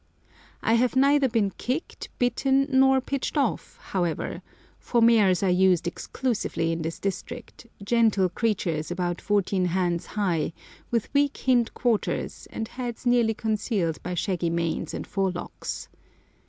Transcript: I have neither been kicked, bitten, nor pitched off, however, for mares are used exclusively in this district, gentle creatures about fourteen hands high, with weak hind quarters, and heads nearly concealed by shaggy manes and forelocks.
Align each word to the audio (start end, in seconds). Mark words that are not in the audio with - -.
I 0.63 0.73
have 0.73 0.95
neither 0.95 1.29
been 1.29 1.51
kicked, 1.59 2.09
bitten, 2.17 2.65
nor 2.71 2.99
pitched 3.01 3.37
off, 3.37 3.77
however, 3.79 4.41
for 4.79 4.99
mares 4.99 5.43
are 5.43 5.51
used 5.51 5.85
exclusively 5.87 6.71
in 6.71 6.81
this 6.81 6.97
district, 6.97 7.67
gentle 7.83 8.27
creatures 8.27 8.89
about 8.89 9.21
fourteen 9.21 9.65
hands 9.65 10.07
high, 10.07 10.53
with 10.89 11.13
weak 11.13 11.39
hind 11.45 11.71
quarters, 11.75 12.47
and 12.49 12.67
heads 12.67 13.05
nearly 13.05 13.35
concealed 13.35 14.01
by 14.01 14.15
shaggy 14.15 14.49
manes 14.49 14.95
and 14.95 15.05
forelocks. 15.05 15.87